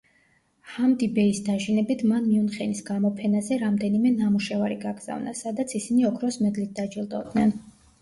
[0.77, 7.59] ჰამდი ბეის დაჟინებით, მან მიუნხენის გამოფენაზე რამდენიმე ნამუშევარი გაგზავნა, სადაც ისინი ოქროს მედლით დაჯილდოვდნენ.